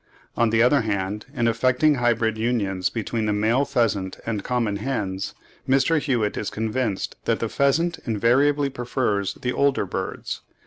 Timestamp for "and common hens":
4.25-5.35